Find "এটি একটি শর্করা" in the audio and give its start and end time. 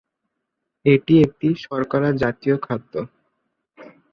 0.85-2.09